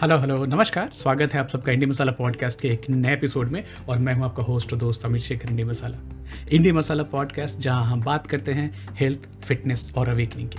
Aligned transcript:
Hello 0.00 0.16
hello 0.18 0.44
नमस्कार। 0.46 0.88
स्वागत 0.92 1.34
है 1.34 1.40
आप 1.40 1.48
सबका 1.48 1.72
इंडी 1.72 1.86
मसाला 1.86 2.12
पॉडकास्ट 2.12 2.60
के 2.60 2.68
एक 2.68 2.88
नए 2.90 3.12
एपिसोड 3.12 3.48
में 3.48 3.64
और 3.88 3.98
मैं 3.98 4.14
हूँ 4.14 4.24
आपका 4.24 4.42
होस्ट 4.42 4.72
और 4.72 4.78
दोस्त 4.78 5.04
Amit 5.04 5.22
Shekhar 5.22 5.48
indie 5.48 5.64
masala 5.64 5.98
indie 6.52 6.72
masala 6.72 7.02
podcast 7.02 7.58
जहाँ 7.58 7.84
हम 7.84 8.00
बात 8.02 8.26
करते 8.26 8.52
हैं 8.52 8.88
हेल्थ 8.94 9.28
फिटनेस 9.42 9.92
और 9.96 10.08
अवेकनिंग 10.08 10.48
की। 10.48 10.58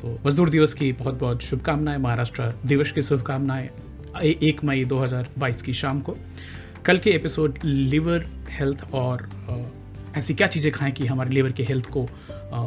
तो 0.00 0.18
मजदूर 0.26 0.50
दिवस 0.50 0.74
की 0.74 0.92
बहुत 0.92 1.14
बहुत 1.14 1.42
शुभकामनाएँ, 1.42 1.98
महाराष्ट्र 1.98 2.52
दिवस 2.66 2.92
की 2.92 3.02
शुभकामनाएँ 3.02 3.68
एक 4.22 4.64
मई 4.64 4.84
2022 4.84 5.62
की 5.62 5.72
शाम 5.72 6.00
को। 6.00 6.16
कल 6.84 6.98
के 6.98 7.10
एपिसोड 7.10 7.58
लिवर 7.64 8.26
हेल्थ 8.50 8.84
और 8.94 9.28
ऐसी 10.16 10.34
क्या 10.34 10.46
चीज़ें 10.46 10.70
खाएँ 10.72 10.92
कि 10.92 11.06
हमारे 11.06 11.30
लिवर 11.30 11.52
के 11.52 11.62
हेल्थ 11.62 11.86
को 11.90 12.02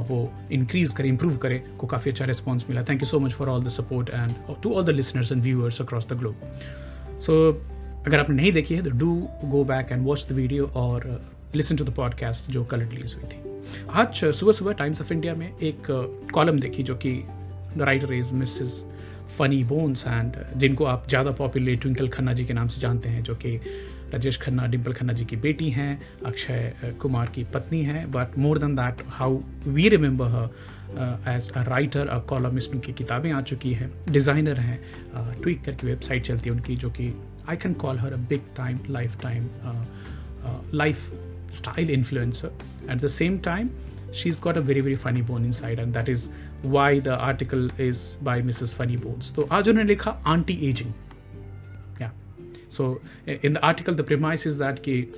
वो 0.09 0.17
इंक्रीज 0.51 0.91
करे 0.91 1.09
इंप्रूव 1.09 1.37
करे? 1.37 1.63
को 1.79 1.87
काफ़ी 1.87 2.11
अच्छा 2.11 2.25
रिस्पॉन्स 2.25 2.65
मिला। 2.69 2.83
Thank 2.83 3.01
you 3.01 3.07
so 3.09 3.19
much 3.19 3.31
for 3.31 3.49
all 3.49 3.63
the 3.63 3.69
support 3.69 4.09
and 4.09 4.33
to 4.63 4.73
all 4.73 4.83
the 4.85 4.89
listeners 4.89 5.31
and 5.31 5.41
viewers 5.41 5.81
across 5.81 6.07
the 6.09 6.13
globe 6.13 7.19
so 7.21 7.51
अगर 8.07 8.19
आपने 8.19 8.35
नहीं 8.35 8.51
देखी 8.53 8.75
है 8.75 8.83
तो 8.83 8.89
do 8.89 9.15
go 9.45 9.63
back 9.63 9.91
and 9.91 10.05
watch 10.05 10.25
the 10.29 10.31
video 10.31 10.65
और 10.75 11.09
लिसन 11.55 11.75
टू 11.75 11.83
द 11.83 11.89
पॉडकास्ट 11.89 12.51
जो 12.51 12.63
कल 12.63 12.81
रिलीज़ 12.81 13.15
हुई 13.15 13.23
थी। 13.23 13.41
आज 13.91 14.25
सुबह 14.35 14.51
सुबह 14.51 14.73
टाइम्स 14.73 15.01
ऑफ़ 15.01 15.13
इंडिया 15.13 15.33
में 15.35 15.57
एक 15.57 15.87
कॉलम 16.33 16.59
देखी 16.59 16.83
जो 16.83 16.95
कि 16.95 17.11
the 17.77 17.81
writer 17.81 18.13
is 18.13 18.33
Mrs 18.33 18.83
Funny 19.37 19.63
Bones 19.63 20.03
and 20.07 20.33
जिनको 20.57 20.85
आप 20.85 21.05
ज़्यादा 21.09 21.31
पॉपुलर 21.31 21.75
ट्विंकल 21.75 22.07
खन्ना 22.09 22.33
जी 22.33 22.45
के 22.45 22.53
नाम 22.53 22.67
से 22.67 22.81
जानते 22.81 23.09
हैं, 23.09 23.23
जो 23.23 23.35
कि 23.35 23.59
राजेश 24.13 24.37
खन्ना 24.41 24.65
डिम्पल 24.67 24.93
खन्ना 24.93 25.13
जी 25.13 25.25
की 25.25 25.35
बेटी 25.45 25.69
हैं, 25.69 26.01
अक्षय 26.25 26.93
कुमार 27.01 27.27
की 27.35 27.43
पत्नी 27.53 27.81
हैं 27.83 28.11
but 28.11 28.37
more 28.37 28.59
than 28.59 28.75
that 28.75 29.03
how 29.17 29.39
we 29.67 29.87
remember 29.89 30.27
her 30.35 31.33
as 31.35 31.49
a 31.51 31.63
writer 31.69 32.07
a 32.07 32.19
columnist 32.29 32.73
उनकी 32.73 32.93
किताबें 32.93 33.31
आ 33.31 33.41
चुकी 33.41 33.73
हैं 33.73 33.91
डिज़ाइनर 34.11 34.59
हैं 34.59 34.79
ट्वीट 35.41 35.63
करके 35.65 35.87
वेबसाइट 35.87 36.23
चलती 36.25 36.49
है 36.49 36.55
उनकी, 36.55 36.75
जो 36.75 36.89
कि 36.89 37.13
I 37.49 37.57
can 37.57 37.73
call 37.83 37.99
her 37.99 38.13
a 38.13 38.17
big 38.29 38.41
time 38.57 38.79
lifetime 39.21 39.49
lifestyle 41.53 41.89
influencer 41.89 42.51
at 42.89 42.97
the 42.97 43.07
same 43.19 43.37
time 43.51 43.69
she's 44.19 44.39
got 44.43 44.57
a 44.57 44.61
very 44.67 44.81
very 44.85 44.95
funny 45.01 45.21
bone 45.25 45.43
inside, 45.47 45.79
and 45.81 45.97
that 45.97 46.07
is 46.11 46.21
why 46.75 46.85
the 47.07 47.15
article 47.25 47.67
is 47.87 47.99
by 48.27 48.33
mrs 48.45 48.71
funny 48.77 48.95
bones. 49.01 49.27
तो 49.35 49.47
आज 49.57 49.69
उन्होंने 49.69 49.87
लिखा 49.87 50.11
aunty 50.27 50.53
ageing 50.69 50.93
so 52.69 53.01
in 53.45 53.53
the 53.53 53.57
article 53.57 53.95
the 53.95 54.01
premise 54.01 54.47
is 54.47 54.63
that 54.63 54.79
कि 54.79 55.13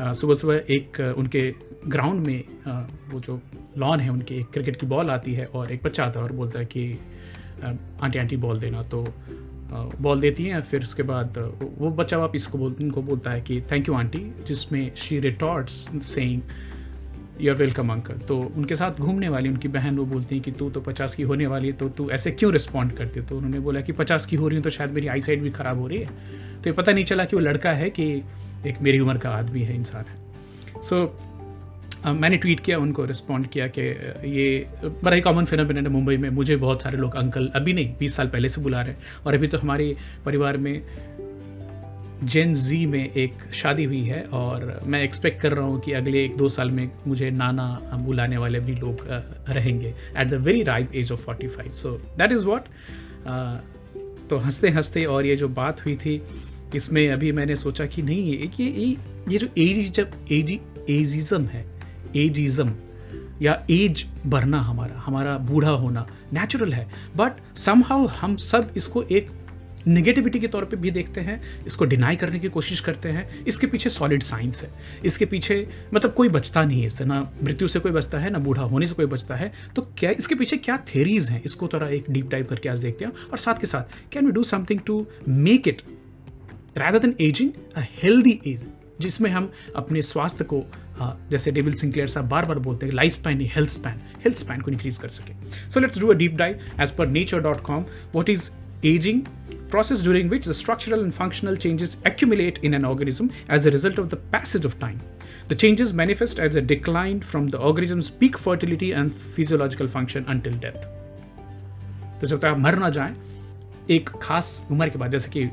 सुबह 0.00 0.34
सुबह 0.34 0.54
एक 0.54 0.96
uh, 0.96 1.18
उनके 1.18 1.54
ground 1.88 2.26
में 2.26 2.44
uh, 2.44 3.12
वो 3.12 3.20
जो 3.20 3.40
लॉन 3.78 4.00
है 4.00 4.10
उनके 4.10 4.34
एक 4.34 4.46
क्रिकेट 4.52 4.76
की 4.76 4.86
बॉल 4.86 5.10
आती 5.10 5.34
है 5.34 5.44
और 5.44 5.72
एक 5.72 5.80
बच्चा 5.84 6.04
आता 6.04 6.20
है 6.20 6.24
और 6.24 6.32
बोलता 6.32 6.58
है 6.58 6.64
कि 6.64 6.98
आंटी 8.02 8.18
आंटी 8.18 8.36
बॉल 8.36 8.58
देना। 8.58 8.82
तो 8.82 9.06
बॉल 9.74 10.20
देती 10.20 10.44
हैं 10.44 10.60
फिर 10.62 10.82
उसके 10.82 11.02
बाद 11.02 11.38
वो 11.78 11.90
बच्चा 11.90 12.18
वापिस 12.18 12.46
को 12.46 12.58
बोल 12.58 12.76
उनको 12.80 13.02
बोलता 13.02 13.30
है 13.30 13.40
कि 13.40 13.60
थैंक 13.60 13.88
यू 13.88 13.94
आंटी 13.94 14.32
जिसमें 14.46 14.94
she 14.94 15.18
retorts 15.20 15.72
saying 16.02 16.42
you 17.40 17.52
are 17.52 17.58
welcome 17.58 17.88
uncle 17.88 18.14
तो 18.14 18.38
उनके 18.56 18.76
साथ 18.76 19.00
घूमने 19.00 19.28
वाली 19.28 19.48
उनकी 19.48 19.68
बहन 19.68 19.96
वो 19.96 20.04
बोलती 20.04 20.34
हैं 20.34 20.44
कि 20.44 20.52
तू 20.52 20.70
तो 20.70 20.80
पचास 20.80 21.14
की 21.14 21.22
होने 21.22 21.46
वाली 21.46 21.66
है 21.66 21.72
तो 21.72 21.88
तू 21.88 22.10
ऐसे 22.10 22.30
क्यों 22.30 22.52
रिस्पॉन्ड 22.52 22.92
करती 22.92 23.20
तो 23.20 23.36
उन्होंने 23.36 23.60
बोला 23.60 23.80
कि 23.80 23.92
पचास 23.92 24.26
की 24.26 24.36
हो 24.36 24.48
रही 24.48 24.56
हूँ 24.56 24.64
तो 24.64 24.70
शायद 24.70 24.90
मेरी 24.90 25.06
आई 25.06 25.20
साइड 25.20 25.42
भी 25.42 25.50
ख़राब 25.50 25.78
हो 25.78 25.86
रही 25.86 25.98
है। 25.98 26.08
तो 26.54 26.70
ये 26.70 26.72
पता 26.72 26.92
नहीं 26.92 27.04
चला 27.04 27.24
कि 27.24 27.36
वो 27.36 27.42
लड़का 27.42 27.70
है 27.70 27.90
कि 27.90 28.22
एक 28.66 28.82
मेरी 28.82 28.98
उम्र 28.98 29.18
का 29.18 29.30
आदमी 29.30 29.62
है 29.62 29.74
इंसान 29.74 30.04
है। 30.08 30.16
सो 30.82 31.18
so, 31.18 31.24
Uh, 32.04 32.10
मैंने 32.10 32.36
ट्वीट 32.36 32.60
किया 32.60 32.78
उनको 32.78 33.04
रिस्पॉन्ड 33.04 33.46
किया 33.46 33.66
कि 33.66 33.80
ये 34.30 34.66
बड़ा 34.84 35.14
ही 35.14 35.20
कॉमन 35.20 35.44
फिनोमिन 35.44 35.76
है 35.76 35.88
मुंबई 35.88 36.16
में। 36.16 36.30
मुझे 36.30 36.56
बहुत 36.56 36.82
सारे 36.82 36.98
लोग 36.98 37.14
अंकल 37.14 37.50
अभी 37.54 37.72
नहीं 37.72 37.94
बीस 37.98 38.14
साल 38.14 38.28
पहले 38.28 38.48
से 38.48 38.60
बुला 38.60 38.82
रहे 38.82 38.92
हैं। 38.92 38.98
और 39.26 39.34
अभी 39.34 39.48
तो 39.48 39.58
हमारे 39.58 39.96
परिवार 40.24 40.56
में 40.56 40.82
जेन 42.24 42.54
जी 42.54 42.86
में 42.86 43.10
एक 43.10 43.32
शादी 43.54 43.84
हुई 43.84 44.02
है 44.02 44.22
और 44.22 44.80
मैं 44.86 45.02
एक्सपेक्ट 45.02 45.42
कर 45.42 45.52
रहा 45.52 45.66
हूँ 45.66 45.80
कि 45.80 45.92
अगले 45.92 46.24
एक 46.24 46.36
दो 46.36 46.48
साल 46.48 46.70
में 46.70 46.90
मुझे 47.06 47.30
नाना 47.30 47.80
बुलाने 47.94 48.36
वाले 48.36 48.60
भी 48.60 48.74
लोग 48.74 48.96
रहेंगे 49.48 49.94
at 50.18 50.28
the 50.28 50.34
very 50.34 50.62
right 50.62 50.94
age 50.94 51.12
of 51.12 51.20
forty 51.20 51.46
five 51.46 51.72
so 51.72 51.90
that 52.18 52.32
is 52.32 52.44
what 52.44 52.62
तो 54.30 54.36
हँसते 54.36 54.68
हँसते 54.68 55.04
और 55.04 55.26
ये 55.26 55.36
जो 55.36 55.48
बात 55.48 55.84
हुई 55.84 55.96
थी 55.96 56.22
इसमें 56.74 57.08
अभी 57.10 57.32
मैंने 57.32 57.56
सोचा 57.56 57.86
कि 57.86 58.02
नहीं, 58.02 58.32
ये 58.32 58.50
ये 58.58 58.96
ये 59.28 59.38
जो 59.38 59.48
एज 59.58 59.92
जब, 59.92 60.10
एज, 60.32 60.58
एजिज्म 60.90 61.44
है, 61.44 61.64
एजिज्म, 62.16 62.72
या 63.42 63.62
एज 63.70 64.04
बढ़ना 64.26 64.58
हमारा 64.60 65.00
हमारा 65.00 65.36
बूढ़ा 65.40 65.70
होना 65.70 66.06
नेचुरल 66.32 66.72
है 66.72 66.86
बट 67.16 67.40
समहाउ 67.58 68.06
हम 68.20 68.36
सब 68.38 68.72
इसको 68.76 69.02
एक 69.02 69.30
निगेटिविटी 69.88 70.38
के 70.40 70.48
तौर 70.48 70.64
पे 70.64 70.76
भी 70.76 70.90
देखते 70.90 71.20
हैं, 71.20 71.40
इसको 71.66 71.84
डिनाई 71.84 72.16
करने 72.16 72.38
की 72.38 72.48
कोशिश 72.48 72.80
करते 72.80 73.08
हैं, 73.08 73.44
इसके 73.44 73.66
पीछे 73.66 73.90
सॉलिड 73.90 74.22
साइंस 74.22 74.62
है, 74.62 74.70
इसके 75.04 75.26
पीछे 75.26 75.66
मतलब 75.94 76.12
कोई 76.12 76.28
बचता 76.28 76.64
नहीं 76.64 76.80
है 76.80 76.86
इससे, 76.86 77.04
ना 77.04 77.20
मृत्यु 77.42 77.68
से 77.68 77.80
कोई 77.80 77.92
बचता 77.92 78.18
है, 78.18 78.30
ना 78.30 78.38
बूढ़ा 78.38 78.62
होने 78.62 78.86
से 78.86 78.94
कोई 78.94 79.06
बचता 79.06 79.34
है 79.34 79.52
तो 79.76 79.82
क्या 79.98 80.10
इसके 80.12 80.34
पीछे 80.34 80.56
क्या 80.58 80.76
थेरीज 80.94 81.28
हैं? 81.30 81.42
इसको 81.44 81.68
थोड़ा 81.68 81.88
एक 81.88 82.10
डीप 82.10 82.30
डाइव 82.30 82.46
करके 82.50 82.68
आज 82.68 82.78
देखते 82.78 83.04
हैं, 83.04 83.12
और 83.30 83.38
साथ 83.38 83.60
के 83.60 83.66
साथ 83.66 84.12
can 84.12 84.26
we 84.26 84.32
do 84.32 84.42
something 84.44 84.80
to 84.86 85.06
make 85.28 85.68
it 85.68 85.82
rather 86.78 86.98
than 86.98 87.14
ageing 87.20 87.50
a 87.76 87.82
healthy 88.02 88.40
age 88.46 88.66
जिसमें 89.00 89.30
हम 89.30 89.50
अपने 89.76 90.02
स्वास्थ्य 90.02 90.44
को 90.52 90.64
जैसे 91.30 91.50
डेविल 91.50 91.74
सिंह 91.74 91.92
क्लेयर 91.92 92.08
साहब 92.08 92.28
बार 92.28 92.44
बार 92.46 92.58
बोलते 92.66 92.86
हैं 92.86 92.92
life 92.94 93.12
span 93.12 93.40
health 93.54 93.70
span 93.70 94.00
health 94.24 94.36
span 94.38 94.60
को 94.60 94.70
इंक्रीज 94.70 94.98
कर 94.98 95.08
सके। 95.08 95.32
So 95.70 95.80
let's 95.80 95.98
do 96.00 96.08
a 96.08 96.14
deep 96.14 96.34
dive 96.36 96.60
as 96.82 96.90
per 96.98 97.08
nature 97.08 97.40
dot 97.42 97.60
com 97.60 97.84
what 98.14 98.30
is 98.30 98.50
ageing 98.86 99.22
process 99.70 100.02
during 100.02 100.30
which 100.30 100.48
the 100.48 100.52
structural 100.52 101.00
and 101.00 101.12
functional 101.12 101.56
changes 101.56 101.96
accumulate 102.06 102.58
in 102.64 102.74
an 102.74 102.84
organism 102.84 103.28
as 103.50 103.66
a 103.66 103.70
result 103.70 103.98
of 103.98 104.08
the 104.08 104.14
passage 104.32 104.66
of 104.66 104.78
time 104.80 105.00
the 105.48 105.54
changes 105.54 105.92
manifest 105.94 106.40
as 106.40 106.56
a 106.56 106.60
decline 106.62 107.20
from 107.20 107.50
the 107.50 107.54
organism 107.70 108.02
peak 108.20 108.36
fertility 108.38 108.90
and 108.90 109.10
physiological 109.10 109.88
function 109.88 110.24
until 110.28 110.58
death 110.58 110.86
तो 112.20 112.26
जब 112.26 112.38
तक 112.38 112.44
आप 112.44 112.58
मर 112.58 112.78
ना 112.78 112.88
जाए। 112.90 113.14
एक 113.90 114.10
खास 114.22 114.62
उम्र 114.70 114.88
के 114.88 114.98
बाद, 114.98 115.10
जैसे 115.10 115.30
कि 115.30 115.44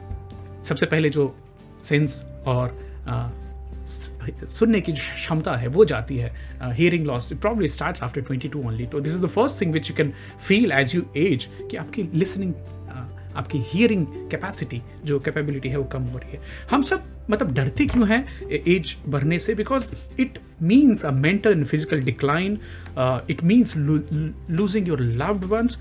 सबसे 0.63 0.85
पहले 0.85 1.09
जो 1.09 1.35
सेंस 1.79 2.25
और 2.45 2.79
आ, 3.07 3.29
सुनने 4.49 4.81
की 4.81 4.91
जो 4.91 5.03
क्षमता 5.15 5.55
है 5.55 5.67
वो 5.67 5.85
जाती 5.85 6.17
है 6.17 6.33
hearing 6.63 7.05
loss 7.05 7.33
probably 7.33 7.67
start 7.67 8.03
after 8.03 8.21
22 8.21 8.55
only 8.55 8.85
तो 8.85 8.99
this 8.99 9.13
is 9.13 9.21
the 9.21 9.27
first 9.27 9.61
thing 9.61 9.73
which 9.73 9.89
you 9.89 9.95
can 9.95 10.13
feel 10.47 10.71
as 10.71 10.95
you 10.95 11.01
age 11.17 11.49
कि 11.71 11.77
आपकी 11.77 12.09
लिसनिंग 12.13 12.53
आपकी 13.35 13.59
हियरिंग 13.61 14.05
कैपेसिटी 14.07 14.81
जो 15.05 15.19
कैपेबिलिटी 15.19 15.69
है 15.69 15.77
वो 15.77 15.83
कम 15.83 16.03
हो 16.03 16.17
रही 16.17 16.31
है। 16.31 16.41
हम 16.71 16.81
सब 16.81 17.20
मतलब 17.31 17.53
डरते 17.55 17.85
क्यों 17.87 18.07
हैं 18.07 18.25
एज 18.49 18.95
बढ़ने 19.07 19.39
से? 19.39 19.55
Because 19.55 19.91
it 20.21 20.39
means 20.61 21.05
a 21.05 21.11
mental 21.11 21.51
and 21.51 21.65
physical 21.65 22.01
decline 22.03 22.57
it 23.29 23.43
means 23.43 23.73
losing 23.77 24.87
your 24.87 25.01
loved 25.01 25.43
ones 25.51 25.77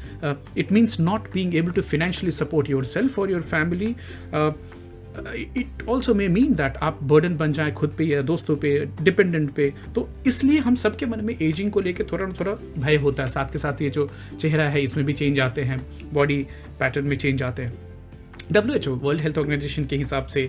it 0.59 0.73
means 0.73 1.01
not 1.01 1.33
being 1.33 1.55
able 1.57 1.71
to 1.71 1.83
financially 1.85 2.37
support 2.37 2.71
yourself 2.87 3.19
और 3.19 3.31
your 3.31 3.43
family 3.43 3.95
it 5.61 5.83
also 5.89 6.15
may 6.15 6.27
mean 6.29 6.55
that 6.55 6.77
आप 6.79 6.99
burden 7.03 7.37
बन 7.37 7.53
जाए 7.53 7.71
खुद 7.73 7.95
पे 7.99 8.05
या 8.05 8.21
दोस्तों 8.23 8.57
पे 8.57 8.71
dependent 9.03 9.51
पे। 9.55 9.73
तो 9.95 10.09
इसलिए 10.27 10.59
हम 10.59 10.75
सबके 10.75 11.07
मन 11.07 11.25
में 11.25 11.35
एजिंग 11.43 11.71
को 11.71 11.81
लेकर 11.81 12.05
थोड़ा 12.13 12.27
ना 12.27 12.35
थोड़ा 12.41 12.53
भय 12.79 12.97
होता 12.97 13.23
है। 13.23 13.29
साथ 13.29 13.53
के 13.53 13.59
साथ 13.59 13.83
ये 13.83 13.91
जो 13.91 14.09
चेहरा 14.41 14.69
है, 14.69 14.83
इसमें 14.83 15.05
भी 15.07 15.13
चेंज 15.13 15.41
आते 15.41 15.63
हैं। 15.63 15.81
बॉडी 16.13 16.43
पैटर्न 16.81 17.07
में 17.07 17.17
चेंज 17.17 17.43
आते 17.43 17.63
हैं। 17.63 17.73
W 18.53 18.77
H 18.77 18.89
O 18.89 18.95
World 18.97 19.21
Health 19.23 19.39
Organization 19.39 19.85
के 19.87 19.97
हिसाब 19.97 20.27
से 20.27 20.49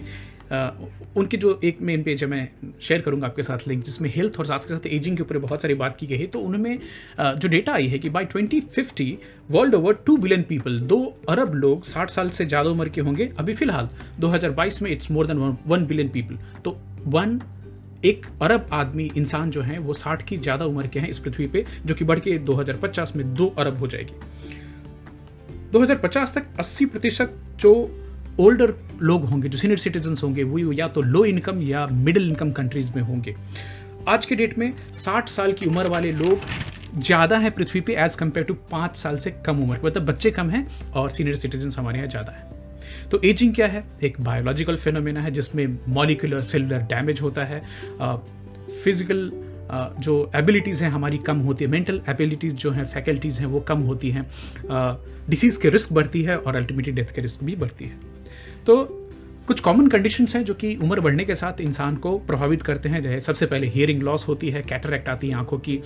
उनकी 0.51 1.38
जो 1.38 1.59
एक 1.63 1.81
मेन 1.81 2.03
पेज 2.03 2.23
है, 2.23 2.29
मैं 2.29 2.47
शेयर 2.81 3.01
करूँगा 3.01 3.28
आपके 3.28 3.44
साथ 3.44 3.67
लिंक 3.67 3.84
जिसमें 3.84 4.09
हेल्थ 4.16 4.39
और 4.39 4.45
साथ 4.45 4.59
के 4.59 4.67
साथ 4.67 4.88
एजिंग 4.88 5.17
के 5.17 5.23
ऊपर 5.23 5.38
बहुत 5.39 5.62
सारी 5.62 5.73
बात 5.75 5.97
की 5.97 6.07
गई 6.07 6.17
है। 6.17 6.25
तो 6.28 6.39
उनमें 6.39 6.78
जो 7.19 7.47
डेटा 7.47 7.74
आई 7.74 7.88
है 7.88 8.00
कि 8.00 8.09
by 8.09 8.25
2050 8.27 9.13
world 9.51 9.75
over 9.75 9.94
two 10.06 10.18
billion 10.18 10.44
people 10.44 10.80
दो 10.81 11.00
अरब 11.30 11.53
लोग 11.56 11.86
60 11.86 12.09
साल 12.09 12.30
से 12.30 12.45
ज़्यादा 12.45 12.69
उम्र 12.69 12.89
के 12.89 13.01
होंगे। 13.01 13.30
अभी 13.39 13.53
फ़िलहाल 13.53 13.89
2022 14.19 14.81
में 14.81 14.92
it's 14.92 15.12
more 15.12 15.27
than 15.27 15.57
one 15.68 15.86
billion 15.86 16.09
people 16.09 16.38
तो 16.65 16.77
वन 17.07 17.39
एक 18.06 18.25
अरब 18.42 18.69
आदमी 18.74 19.09
इंसान 19.18 19.51
जो 19.51 19.62
हैं, 19.62 19.77
वो 19.80 19.94
60 19.94 20.24
की 20.24 20.38
ज़्यादा 20.38 20.65
उम्र 20.65 20.88
के 20.88 21.00
हैं 21.00 21.09
इस 21.09 21.19
पृथ्वी 21.19 21.48
पे, 21.48 21.65
जो 21.86 21.95
कि 21.95 22.06
बढ़ 22.06 22.19
के 22.19 22.38
2050 22.39 23.15
में 23.15 23.33
दो 23.33 23.48
अरब 23.57 23.77
हो 23.77 23.88
जाएगी। 23.88 24.13
2050 25.71 26.33
तक 26.36 26.45
80 26.59 26.86
प्रतिशत 26.86 27.33
जो 27.59 27.74
ओल्डर 28.39 28.74
लोग 29.01 29.25
होंगे, 29.25 29.50
जो 29.50 29.57
सीनियर 29.57 29.80
सिटीजन 29.80 30.16
होंगे, 30.24 30.44
वो 30.44 30.72
या 30.74 30.88
तो 30.88 31.01
लो 31.01 31.24
इनकम 31.25 31.62
या 31.62 31.86
मिडिल 31.88 32.28
इनकम 32.30 32.51
कंट्रीज़ 32.51 32.92
में 32.95 33.01
होंगे। 33.04 33.36
आज 34.07 34.25
के 34.25 34.36
डेट 34.36 34.57
में 34.57 34.74
60 34.95 35.30
साल 35.30 35.54
की 35.54 35.66
उम्र 35.66 35.88
वाले 35.89 36.12
लोग 36.13 36.39
ज़्यादा 36.98 37.38
हैं 37.38 37.51
पृथ्वी 37.51 37.81
पे 37.81 37.95
एज 37.95 38.16
कंपेयर 38.16 38.45
टू 38.45 38.54
पाँच 38.72 38.95
साल 38.95 39.18
से 39.18 39.31
कम 39.45 39.62
उम्र। 39.63 39.80
मतलब 39.83 40.06
बच्चे 40.06 40.31
कम 40.31 40.50
हैं 40.50 40.68
और 40.92 41.10
सीनियर 41.10 41.36
सिटीजन 41.36 41.69
हमारे 41.78 41.98
यहाँ 41.98 42.10
ज़्यादा 42.10 42.31
है। 42.31 42.50
तो 43.12 43.22
एजिंग 43.25 43.54
क्या 43.56 43.68
है? 43.68 43.83
एक 44.04 44.19
बायोलॉजिकल 44.22 44.75
फिनोमेना 44.77 45.22
है, 45.22 45.31
जिसमें 45.31 45.77
मॉलिकुलर 45.89 46.42
सेलुलर 46.42 46.81
डैमेज 46.89 47.22
होता 47.22 47.44
है। 47.44 47.62
फ़िज़िकल 48.84 49.31
जो 50.00 50.31
एबिलिटीज़ 50.36 50.84
हैं 50.84 50.89
हमारी 50.92 51.18
कम 51.18 51.38
होती 51.39 51.66
है। 51.66 51.72
मेंटल 51.72 52.01
एबिलिटीज़ 52.10 52.56
जो 52.56 52.72
हैं 52.72 52.86
फैकल्टीज़ 52.86 53.39
हैं, 53.39 53.48
वो 53.48 53.60
कम 53.60 53.81
होती 53.81 54.12
हैं। 54.12 54.25
डिसीज़ 55.30 55.60
के 55.62 55.69
रिस्क 55.69 55.94
बढ़ती 55.94 56.22
है 56.24 56.38
और 56.38 56.56
अल्टीमेटली 56.56 56.94
डेथ 56.94 57.13
के 57.16 57.22
रिस्क 57.22 57.44
भी 57.44 57.56
बढ़ती 57.56 57.86
है। 57.86 58.19
तो 58.66 58.84
कुछ 59.48 59.60
कॉमन 59.60 59.88
कंडीशंस 59.88 60.36
हैं 60.36 60.44
जो 60.46 60.54
कि 60.54 60.75
उम्र 60.75 61.02
बढ़ने 61.02 61.24
के 61.25 61.36
साथ 61.36 61.62
इंसान 61.62 61.96
को 61.96 62.18
प्रभावित 62.19 62.62
करते 62.62 62.90
हैं। 62.90 63.02
जैसे 63.02 63.19
सबसे 63.19 63.46
पहले 63.46 63.68
हियरिंग 63.68 64.04
लॉस 64.04 64.28
होती 64.28 64.50
है 64.50 64.62
कैटरेक्ट 64.62 65.10
आती 65.10 65.30
है 65.30 65.36
आँखों 65.36 65.58
की 65.60 65.78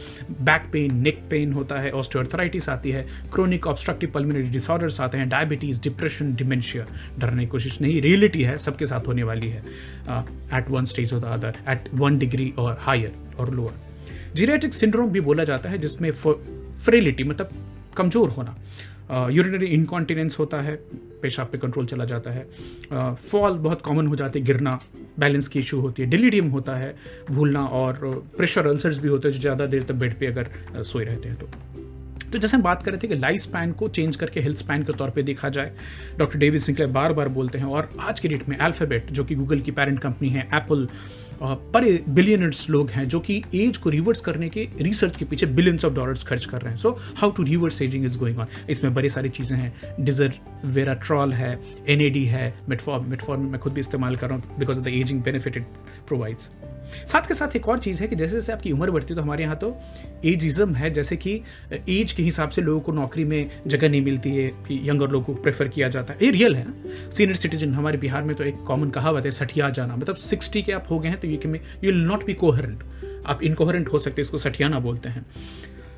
बैक 0.42 0.70
पेन 0.72 0.98
नेक 0.98 1.22
पेन 1.30 1.54
होता 1.54 1.80
है 1.80 1.92
ऑस्टियोआर्थराइटिस 1.92 2.70
आती 2.70 2.92
है 2.92 3.06
क्रोनिक 3.34 3.68
ऑब्स्ट्रक्टिव 3.68 4.12
पल्मिनरी 4.14 4.50
डिसऑर्डर्स 4.50 5.00
आते 5.02 5.18
हैं 5.18 5.30
डायबिटीज़ 5.30 5.82
डिप्रेशन 5.82 6.34
डिमेंशिया 6.36 6.86
डरने 7.20 7.44
की 7.44 7.50
कोशिश 7.50 7.80
नहीं 7.82 8.02
रियलिटी 8.02 8.42
है, 8.42 8.58
सबके 8.58 8.86
साथ 8.86 9.08
होने 9.08 9.24
वाली 9.24 9.50
है 9.50 9.64
at 10.54 10.70
one 10.70 10.86
stage 10.86 11.14
of 11.14 11.22
the 11.22 11.26
other 11.28 11.58
at 11.70 11.90
one 11.94 12.18
degree 12.18 12.54
और 12.58 12.78
हायर 12.82 13.14
और 13.40 13.54
लोअर 13.56 14.34
जीरेटिक 14.36 14.74
सिंड्रोम 14.74 15.10
भी 15.10 15.22
बोला 15.22 15.44
जाता 15.44 15.70
है, 15.70 15.78
जिसमें 15.78 16.12
फ्रेलिटी 16.12 17.24
मतलब 17.24 17.50
कमज़ोर 17.98 18.30
होना। 18.30 18.58
यूरिनरी 19.32 19.66
इनकॉन्टिनेंस 19.66 20.36
होता 20.40 20.62
है 20.62 20.80
पेशाब 21.26 21.48
पे 21.48 21.58
कंट्रोल 21.58 21.86
चला 21.86 22.06
जाता 22.06 22.32
है। 22.32 22.48
फॉल 22.94 23.58
बहुत 23.60 23.82
कॉमन 23.82 24.08
हो 24.08 24.16
जाती 24.16 24.40
है, 24.40 24.46
गिरना 24.46 24.80
बैलेंस 25.20 25.48
की 25.48 25.60
इशू 25.60 25.80
होती 25.82 26.04
है 26.04 26.10
डिलीडियम 26.10 26.50
होता 26.50 26.76
है, 26.76 26.96
भूलना 27.32 27.66
और 27.76 28.00
प्रेशर 28.38 28.68
अल्सर्स 28.68 29.00
भी 29.00 29.08
होते 29.08 29.28
हैं 29.28 29.36
जो 29.36 29.42
ज़्यादा 29.42 29.66
देर 29.68 29.84
तक 29.84 29.96
बेड 29.96 30.14
पर 30.16 30.26
अगर 30.28 30.84
सोए 30.84 31.04
रहते 31.06 31.30
हैं 31.30 31.38
तो। 31.38 31.48
तो 32.36 32.40
जैसे 32.40 32.58
हम 32.58 32.64
बात 32.64 32.82
कर 32.84 32.92
रहे 32.92 33.00
थे 33.04 33.08
कि 33.08 33.16
लाइफ 33.16 33.42
स्पैन 33.42 33.72
को 33.72 33.88
चेंज 33.90 34.16
करके 34.16 34.40
हेल्थ 34.42 34.58
स्पैन 34.58 34.84
के 34.84 34.94
तौर 34.94 35.10
पे 35.10 35.24
देखा 35.24 35.50
जाए 35.50 35.72
डॉक्टर 36.18 36.40
डेविड 36.40 36.62
सिंकले 36.62 36.86
बार 36.88 37.14
बार 37.14 37.28
बोलते 37.30 37.58
हैं, 37.58 37.66
और 37.66 37.90
आज 38.00 38.20
के 38.20 38.28
डेट 38.28 38.48
में 38.50 38.58
अल्फ़ाबेट 38.58 39.12
जो 39.12 39.24
कि 39.26 39.36
गूगल 39.36 39.60
की 39.60 39.72
पेरेंट 39.72 40.00
कंपनी 40.00 40.30
है 40.30 40.48
एप्पल 40.54 40.88
पर 41.42 41.86
बिलियनर्स 42.10 42.70
लोग 42.70 42.90
हैं, 42.90 43.08
जो 43.08 43.20
कि 43.20 43.42
एज 43.56 43.78
को 43.78 43.90
रिवर्स 43.90 44.22
करने 44.22 44.50
के 44.50 44.68
रिसर्च 44.82 45.18
के 45.18 45.26
पीछे 45.26 45.46
बिलियंस 45.46 45.86
ऑफ़ 45.86 45.94
डॉलर्स 45.94 46.24
खर्च 46.24 46.46
कर 46.46 46.62
रहे 46.62 46.72
हैं। 46.72 46.78
So 46.78 46.92
how 47.18 47.32
to 47.32 47.44
reverse 47.44 47.82
ageing 47.82 48.06
is 48.06 48.18
going 48.18 48.40
on 48.40 48.48
इसमें 48.70 48.94
बड़ी 48.94 49.10
सारी 49.10 49.30
चीज़ें 49.30 49.58
हैं 49.58 49.74
डिजर 50.00 50.34
वेराट्रॉल 50.66 51.34
है 51.34 51.60
एनएडी 51.88 52.24
है 52.26 52.54
मेटफॉर्म 52.70 53.10
मेटफॉर्म 53.10 53.50
मैं 53.52 53.60
खुद 53.60 53.74
भी 53.74 53.80
इस्तेमाल 53.80 54.16
कर 54.16 54.30
रहा 54.30 54.38
हूँ 54.38 54.58
because 54.60 54.80
of 54.80 54.86
the 54.86 54.94
ageing 54.94 55.22
benefit 55.24 55.58
it 55.58 55.66
provides 56.08 56.50
साथ 57.12 57.28
के 57.28 57.34
साथ 57.34 57.56
एक 57.56 57.68
और 57.70 57.80
चीज़ 57.80 58.02
है 58.02 58.08
कि 58.08 58.16
जैसे 58.16 58.34
जैसे 58.34 58.52
आपकी 58.54 58.72
उम्र 58.72 58.92
बढ़ती 58.92 59.14
है 59.14 59.16
तो 59.16 59.22
हमारे 59.22 59.44
यहाँ 59.44 59.56
तो 59.56 59.76
एजिज्म 60.26 60.76
है, 60.76 60.90
जैसे 60.90 61.16
कि 61.18 61.34
एज 61.72 62.12
के 62.12 62.24
हिसाब 62.24 62.50
से 62.50 62.62
लोगों 62.62 62.82
को 62.82 62.92
नौकरी 62.92 63.24
में 63.24 63.50
जगह 63.68 63.90
नहीं 63.90 64.02
मिलती 64.02 64.30
है, 64.30 64.48
कि 64.68 64.80
यंगर 64.90 65.10
लोगों 65.10 65.26
को 65.26 65.42
प्रेफर 65.42 65.68
किया 65.68 65.90
जाता 65.90 66.14
है। 66.14 66.20
ये 66.24 66.32
रियल 66.32 66.56
है। 66.56 66.66
सीनियर 67.12 67.36
सिटीजन 67.36 67.74
हमारे 67.74 67.98
बिहार 67.98 68.24
में 68.24 68.36
तो 68.36 68.44
एक 68.44 68.64
कॉमन 68.68 68.90
कहावत 68.90 69.26
है, 69.26 69.32
सठिया 69.32 69.70
जाना। 69.70 69.96
मतलब 69.96 70.16
सिक्सटी 70.18 70.62
के 70.62 70.72
आप 70.72 70.92
हो 70.92 71.00
गए 71.00 71.10
हैं 71.10 71.20
तो 71.20 71.28
ये 71.28 71.38
कि 71.38 71.48
you 71.48 71.92
will 71.92 72.02
not 72.02 72.26
be 72.26 72.34
coherent 72.36 72.84
आप 73.26 73.44
इनकोहरेंट 73.44 73.88
हो 73.94 74.00
सकते 74.00 74.22
हैं, 74.22 74.26
इसको 74.26 74.38
सठियाना 74.40 74.80
बोलते 74.80 75.10
हैं। 75.10 75.26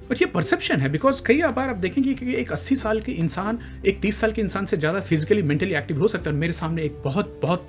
और 0.09 0.17
ये 0.17 0.25
परसेप्शन 0.25 0.81
है 0.81 0.89
बिकॉज़ 0.89 1.21
कई 1.25 1.41
बार 1.51 1.69
आप 1.69 1.75
देखेंगे 1.77 2.13
कि 2.13 2.33
एक 2.35 2.51
80 2.51 2.75
साल 2.77 3.01
के 3.01 3.11
इंसान, 3.13 3.59
एक 3.85 3.99
30 4.01 4.19
साल 4.19 4.31
के 4.31 4.41
इंसान 4.41 4.65
से 4.65 4.77
ज़्यादा 4.77 4.99
फिजिकली 5.01 5.41
मेंटली 5.43 5.73
एक्टिव 5.75 5.99
हो 5.99 6.07
सकता 6.07 6.29
है। 6.29 6.35
मेरे 6.35 6.53
सामने 6.53 6.83
एक 6.83 7.01
बहुत 7.03 7.39
बहुत 7.41 7.67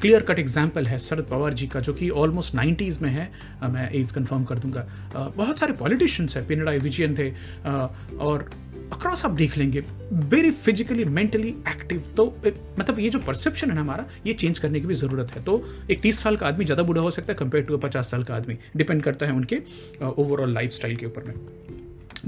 क्लियर 0.00 0.22
कट 0.22 0.38
एग्ज़ाम्पल 0.38 0.86
है 0.86 0.98
शरद 0.98 1.26
पवार 1.26 1.54
जी 1.54 1.66
का, 1.66 1.80
जो 1.80 1.92
कि 1.94 2.08
ऑलमोस्ट 2.12 2.54
नाइन्टीज़ 2.54 2.98
में 3.02 3.10
है। 3.10 3.30
मैं 3.64 3.90
एज 3.92 4.10
कंफर्म 4.12 4.44
कर 4.44 4.58
दूँगा। 4.58 4.86
बहुत 5.36 5.58
सारे 5.58 5.72
पॉलिटिशियंस 5.74 6.36
हैं, 6.36 6.46
पिनराई 6.46 6.78
विजयन 6.78 7.16
थे। 7.18 7.30
और 8.18 8.48
अक्रॉस 8.92 9.24
आप 9.24 9.30
देख 9.32 9.56
लेंगे 9.58 9.82
वेरी 10.12 10.50
फिजिकली 10.50 11.04
मेंटली 11.06 11.48
एक्टिव 11.68 12.12
तो 12.16 12.26
मतलब 12.78 12.98
ये 13.00 13.08
जो 13.10 13.18
परसेप्शन 13.18 13.70
है 13.70 13.74
ना 13.74 13.80
हमारा, 13.80 14.06
ये 14.26 14.32
चेंज 14.34 14.58
करने 14.58 14.80
की 14.80 14.86
भी 14.86 14.94
ज़रूरत 14.94 15.30
है। 15.36 15.42
तो 15.44 15.62
एक 15.90 16.00
तीस 16.00 16.22
साल 16.22 16.36
का 16.36 16.46
आदमी 16.46 16.64
ज़्यादा 16.64 16.82
बूढ़ा 16.82 17.02
हो 17.02 17.10
सकता 17.10 17.32
है 17.32 17.38
कंपेयर 17.38 17.64
टू 17.64 17.78
पचास 17.78 18.10
साल 18.10 18.24
का 18.24 18.34
आदमी 18.36 18.56
डिपेंड 18.76 19.02
करता 19.02 19.26
है 19.26 19.32
उनके 19.32 19.60
ओवरऑल 20.06 20.54
लाइफ 20.54 20.78
के 20.84 21.06
ऊपर 21.06 21.24
में। 21.24 21.34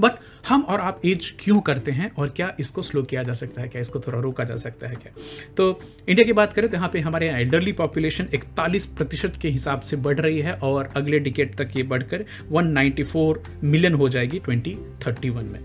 बट 0.01 0.11
हम 0.49 0.61
और 0.61 0.81
आप 0.81 1.01
एज 1.05 1.33
क्यों 1.39 1.59
करते 1.61 1.91
हैं 1.91 2.11
और 2.11 2.29
क्या 2.29 2.53
इसको 2.59 2.81
स्लो 2.81 3.03
किया 3.03 3.23
जा 3.23 3.33
सकता 3.33 3.61
है 3.61 3.67
क्या? 3.67 3.81
इसको 3.81 3.99
थोड़ा 3.99 4.19
रोका 4.19 4.43
जा 4.43 4.55
सकता 4.55 4.87
है 4.87 4.95
क्या? 4.95 5.11
तो 5.57 5.79
इंडिया 6.09 6.25
की 6.25 6.33
बात 6.33 6.53
करें 6.53 6.69
तो 6.69 6.77
यहाँ 6.77 6.89
पे 6.93 6.99
हमारे 6.99 7.27
यहाँ 7.27 7.39
एल्डरली 7.39 7.71
पॉपुलेशन 7.71 8.27
इकतालीस 8.33 8.85
प्रतिशत 8.85 9.37
के 9.41 9.49
हिसाब 9.49 9.81
से 9.81 9.95
बढ़ 9.97 10.19
रही 10.19 10.39
है 10.39 10.53
और 10.53 10.91
अगले 10.95 11.19
डिकेट 11.19 11.55
तक 11.55 11.77
ये 11.77 11.83
बढ़कर 11.83 12.25
194 12.53 13.63
मिलियन 13.63 13.93
हो 13.93 14.09
जाएगी 14.09 14.39
2031 14.39 15.43
में। 15.43 15.61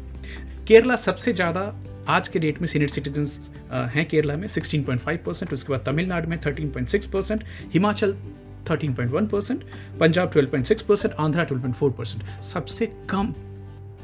केरला 0.69 0.97
सबसे 0.97 1.33
ज़्यादा 1.33 1.61
आज 2.09 2.29
के 2.29 2.39
डेट 2.39 2.61
में 2.61 2.69
सीनियर 2.69 2.91
सिटीजन 2.91 3.27
हैं 3.95 4.05
केरला 4.09 4.37
में 4.37 4.49
16.5 4.49 5.17
परसेंट 5.17 5.53
उसके 5.53 5.73
बाद 5.73 5.83
तमिलनाडु 5.87 6.29
में 6.29 6.41
13.6 6.43 7.07
percent 7.07 7.45
Himachal 7.73 8.15
13.1 8.71 9.29
percent 9.31 9.65
Punjab 10.01 10.33
12.6 10.33 10.83
percent 10.83 11.15
Andhra 11.15 11.47
12.4 11.47 11.93
percent 11.93 12.43
सबसे 12.43 12.87
कम 13.11 13.35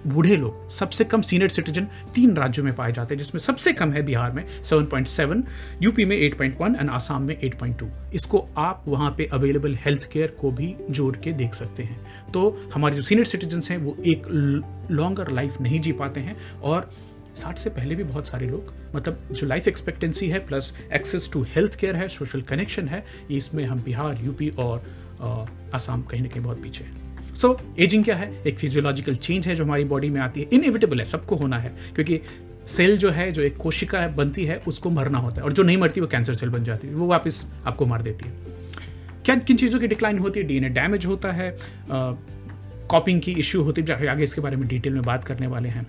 बूढ़े 0.07 0.37
लोग, 0.37 0.69
सबसे 0.71 1.05
कम 1.05 1.23
सीनियर 1.23 1.51
सिटीजन 1.51 1.87
तीन 2.15 2.35
राज्यों 2.37 2.65
में 2.65 2.75
पाए 2.75 2.93
जाते 2.93 3.15
हैं, 3.15 3.19
जिसमें 3.19 3.41
सबसे 3.41 3.73
कम 3.73 3.93
है 3.93 4.03
बिहार 4.03 4.33
में 4.33 4.45
7.7 4.65 5.43
यूपी 5.83 6.05
में 6.05 6.17
8.1 6.19 6.77
एंड 6.77 6.91
आसाम 6.91 7.23
में 7.23 7.37
8.2 7.41 7.89
इसको 8.15 8.45
आप 8.59 8.85
वहाँ 8.87 9.11
पे 9.19 9.29
अवेलेबल 9.33 9.75
हेल्थ 9.77 10.09
केयर 10.13 10.35
को 10.41 10.51
भी 10.51 10.75
जोड़ 10.91 11.15
के 11.17 11.33
देख 11.33 11.55
सकते 11.55 11.83
हैं। 11.83 12.01
तो 12.33 12.71
हमारे 12.75 12.97
जो 12.97 13.03
सीनियर 13.03 13.27
सिटीजन 13.27 13.63
हैं, 13.71 13.79
वो 13.79 13.97
एक 14.07 14.27
लॉन्गर 14.91 15.31
लाइफ 15.31 15.61
नहीं 15.61 15.81
जी 15.81 15.93
पाते 15.93 16.21
हैं 16.21 16.37
और 16.63 16.91
साठ 17.37 17.59
से 17.59 17.71
पहले 17.71 17.95
भी 17.95 18.05
बहुत 18.05 18.27
सारे 18.27 18.47
लोग 18.47 18.73
मतलब 18.95 19.29
जो 19.33 19.47
लाइफ 19.47 19.69
एक्सपेक्टेंसी 19.69 20.29
है 20.29 20.39
plus 20.47 20.73
access 20.93 21.29
to 21.33 21.43
health 21.49 21.75
care 21.75 21.97
है 21.97 22.09
सोशल 22.09 22.41
कनेक्शन 22.43 22.89
है, 22.89 23.05
इसमें 23.31 23.65
हम 23.65 23.83
बिहार 23.83 24.19
यूपी 24.23 24.49
और 24.59 24.83
आसाम 25.75 26.03
कहीं 26.03 26.23
ना 26.23 26.29
कहीं 26.29 26.43
बहुत 26.43 26.63
पीछे 26.63 26.85
हैं। 26.85 27.10
सो 27.35 27.49
so, 27.49 27.81
एजिंग 27.81 28.05
क्या 28.05 28.17
है? 28.17 28.43
एक 28.47 28.59
फिजियोलॉजिकल 28.59 29.15
चेंज 29.15 29.49
है 29.49 29.55
जो 29.55 29.65
हमारी 29.65 29.85
बॉडी 29.85 30.11
में 30.11 30.21
आती 30.21 30.41
है। 30.41 30.49
इनएविटेबल 30.53 30.99
है 30.99 31.05
सबको 31.05 31.37
होना 31.37 31.59
है। 31.59 31.73
क्योंकि 31.95 32.21
सेल 32.69 32.99
जो 32.99 33.11
है 33.11 33.33
जो 33.33 33.43
एक 33.43 33.57
कोशिका 33.57 34.01
है 34.01 34.15
बनती 34.15 34.45
है 34.45 34.63
उसको 34.69 34.91
मरना 34.91 35.19
होता 35.19 35.37
है। 35.37 35.43
और 35.43 35.53
जो 35.53 35.63
नहीं 35.63 35.77
मरती 35.77 36.01
वो 36.01 36.07
कैंसर 36.07 36.35
सेल 36.35 36.49
बन 36.49 36.65
जाती 36.65 36.89
है। 36.89 36.95
वो 36.95 37.07
वापस 37.07 37.47
आपको 37.67 37.87
मार 37.87 38.03
देती 38.03 38.29
है। 38.29 38.33
क्या 39.25 39.37
किन 39.37 39.57
चीज़ों 39.57 39.81
की 39.81 39.87
डिक्लाइन 39.87 40.19
होती 40.19 40.41
है? 40.41 40.47
डीएनए 40.47 40.69
डैमेज 40.69 41.07
होता 41.07 41.33
है। 41.33 41.59
कॉपिंग 42.91 43.21
की 43.21 43.33
इश्यू 43.39 43.63
होती 43.63 43.85
है 43.91 44.07
आगे 44.09 44.25
इसके 44.25 44.41
बारे 44.41 44.57
में 44.57 44.67
डिटेल 44.69 44.93
में 44.95 45.03
बात 45.03 45.25
करने 45.25 45.47
वाले 45.47 45.69
हैं। 45.69 45.87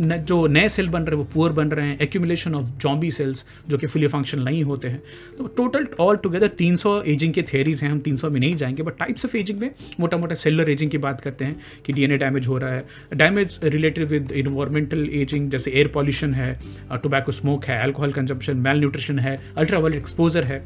न, 0.00 0.16
जो 0.18 0.46
नए 0.46 0.68
सेल 0.68 0.88
बन 0.88 1.02
रहे 1.02 1.10
हैं 1.10 1.16
वो 1.16 1.24
पुअर 1.34 1.52
बन 1.52 1.68
रहे 1.68 1.86
हैं 1.86 1.98
एक्यूमुलेशन 2.00 2.54
ऑफ़ 2.54 2.66
जॉम्बी 2.80 3.10
सेल्स 3.10 3.44
जो 3.68 3.78
कि 3.78 3.86
फुली 3.86 4.06
फ़ंक्शन 4.06 4.42
नहीं 4.42 4.62
होते 4.64 4.88
हैं। 4.88 5.02
तो 5.38 5.46
टोटल 5.56 5.86
ऑल 6.00 6.16
टुगेदर 6.16 6.48
300 6.58 6.92
एजिंग 7.06 7.32
के 7.34 7.42
थेरीज 7.42 7.82
हैं 7.82 7.90
हम 7.90 8.00
300 8.00 8.30
में 8.30 8.38
नहीं 8.40 8.54
जाएँगे 8.54 8.82
बट 8.82 8.98
टाइप्स 8.98 9.24
ऑफ़ 9.24 9.36
एजिंग 9.36 9.58
में 9.60 9.70
मोटा 10.00 10.16
मोटा 10.16 10.34
सेलर 10.34 10.70
एजिंग 10.70 10.90
की 10.90 10.98
बात 10.98 11.20
करते 11.20 11.44
हैं 11.44 11.56
कि 11.86 11.92
डीएनए 11.92 12.16
डैमेज 12.18 12.46
हो 12.46 12.58
रहा 12.58 12.72
है। 12.72 12.84
Damage 13.14 13.58
related 13.64 14.08
with 14.08 14.32
environmental 14.34 15.08
ageing 15.12 15.50
जैसे 15.50 15.70
एयर 15.70 15.88
पॉल्यूशन 15.94 16.34
है 16.34 16.52
टोबैको 16.92 17.32
स्मोक 17.32 17.64
है 17.64 17.82
अल्कोहल 17.82 18.12
कंजप्शन 18.12 18.56
मेल 18.58 18.78
न्यूट्रिशन 18.78 19.18
है 19.18 19.38
अल्ट्रावायलेट 19.56 20.00
एक्सपोजर 20.00 20.44
है। 20.44 20.64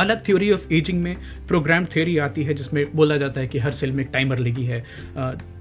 अलग 0.00 0.24
थ्योरी 0.26 0.50
ऑफ़ 0.52 0.72
एजिंग 0.72 1.02
में 1.02 1.16
प्रोग्राम 1.48 1.84
थ्योरी 1.84 2.16
आती 2.18 2.42
है 2.42 2.54
जिसमें 2.54 2.84
बोला 2.94 3.16
जाता 3.16 3.40
है 3.40 3.46
कि 3.46 3.58
हर 3.58 3.70
सेल 3.70 3.92
में 3.92 4.04
एक 4.04 4.10
टाइमर 4.12 4.38
लगी 4.38 4.64
है। 4.64 4.84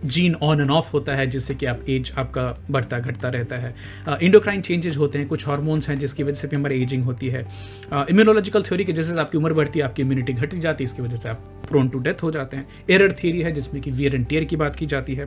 जीन 0.06 0.36
ऑन 0.36 0.62
एंड 0.62 0.72
ऑफ़ 0.72 0.92
होता 0.92 1.16
है 1.16 1.26
जिससे 1.28 1.56
कि 1.56 1.66
आप 1.66 1.90
एज 1.90 2.12
आपका 2.18 2.44
बढ़ता 2.72 3.00
घटता 3.00 3.30
रहता 3.30 3.58
है। 3.58 3.74
इंडोक्राइन 4.22 4.62
चेंजेस 4.62 4.98
होते 4.98 5.20
हैं, 5.20 5.28
कुछ 5.28 5.48
हार्मोन्स 5.48 5.90
हैं 5.90 5.98
जिसकी 6.00 6.24
वजह 6.24 6.34
से 6.34 6.48
भी 6.48 6.56
हमारी 6.56 6.82
एजिंग 6.84 7.04
होती 7.04 7.30
है। 7.30 7.46
इम्यूनोलॉजिकल 7.94 8.64
थ्योरी 8.64 8.86
की 8.86 8.94
जैसे 8.94 9.20
आपकी 9.20 9.38
उम्र 9.38 9.54
बढ़ती 9.54 9.80
है, 9.80 9.86
आपकी 9.86 10.02
इम्यूनिटी 10.02 10.34
घटी 10.34 10.60
जाती 10.60 10.84
है, 10.84 10.90
इसकी 10.90 11.02
वजह 11.02 11.16
से 11.16 11.30
आप 11.30 11.50
प्रोन 11.70 11.90
टू 11.90 12.00
डेथ 12.00 12.24
हो 12.24 12.32
जाते 12.32 12.58
हैं। 12.58 12.68
एरर 12.90 13.12
थियरी 13.14 13.42
है 13.42 13.52
जिसमें 13.52 13.82
कि 13.84 13.92
वियर 13.92 14.16
एंड 14.16 14.28
टेयर 14.28 14.44
की 14.44 14.56
बात 14.56 14.76
की 14.76 14.86
जाती 14.86 15.16
है। 15.16 15.26